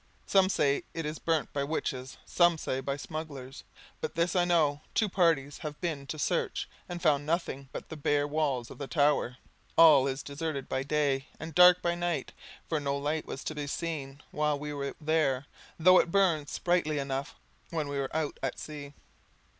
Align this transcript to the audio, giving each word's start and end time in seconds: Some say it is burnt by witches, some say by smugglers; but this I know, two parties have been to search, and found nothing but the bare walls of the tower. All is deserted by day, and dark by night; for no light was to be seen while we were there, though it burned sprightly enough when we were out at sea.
Some 0.25 0.49
say 0.49 0.81
it 0.95 1.05
is 1.05 1.19
burnt 1.19 1.53
by 1.53 1.63
witches, 1.63 2.17
some 2.25 2.57
say 2.57 2.79
by 2.79 2.97
smugglers; 2.97 3.63
but 3.99 4.15
this 4.15 4.35
I 4.35 4.45
know, 4.45 4.81
two 4.95 5.07
parties 5.07 5.59
have 5.59 5.79
been 5.79 6.07
to 6.07 6.17
search, 6.17 6.67
and 6.89 6.99
found 6.99 7.23
nothing 7.27 7.69
but 7.71 7.89
the 7.89 7.95
bare 7.95 8.27
walls 8.27 8.71
of 8.71 8.79
the 8.79 8.87
tower. 8.87 9.37
All 9.77 10.07
is 10.07 10.23
deserted 10.23 10.67
by 10.67 10.81
day, 10.81 11.27
and 11.39 11.53
dark 11.53 11.83
by 11.83 11.93
night; 11.93 12.33
for 12.67 12.79
no 12.79 12.97
light 12.97 13.27
was 13.27 13.43
to 13.43 13.53
be 13.53 13.67
seen 13.67 14.23
while 14.31 14.57
we 14.57 14.73
were 14.73 14.95
there, 14.99 15.45
though 15.77 15.99
it 15.99 16.09
burned 16.09 16.49
sprightly 16.49 16.97
enough 16.97 17.35
when 17.69 17.87
we 17.87 17.99
were 17.99 18.09
out 18.11 18.39
at 18.41 18.57
sea. 18.57 18.95